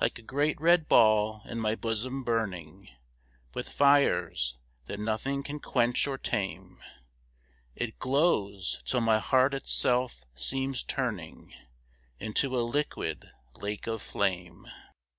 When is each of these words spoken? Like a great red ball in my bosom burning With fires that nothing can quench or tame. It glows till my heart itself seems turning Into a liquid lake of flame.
Like 0.00 0.18
a 0.18 0.22
great 0.22 0.58
red 0.58 0.88
ball 0.88 1.42
in 1.44 1.60
my 1.60 1.74
bosom 1.74 2.24
burning 2.24 2.88
With 3.52 3.68
fires 3.68 4.56
that 4.86 4.98
nothing 4.98 5.42
can 5.42 5.60
quench 5.60 6.06
or 6.06 6.16
tame. 6.16 6.80
It 7.74 7.98
glows 7.98 8.82
till 8.86 9.02
my 9.02 9.18
heart 9.18 9.52
itself 9.52 10.24
seems 10.34 10.82
turning 10.82 11.52
Into 12.18 12.58
a 12.58 12.64
liquid 12.64 13.28
lake 13.54 13.86
of 13.86 14.00
flame. 14.00 14.66